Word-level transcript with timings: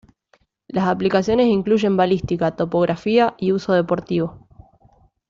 Las 0.67 0.87
aplicaciones 0.87 1.45
incluyen 1.45 1.95
balística, 1.95 2.55
topografía 2.55 3.35
y 3.37 3.51
uso 3.51 3.73
deportivo. 3.73 4.47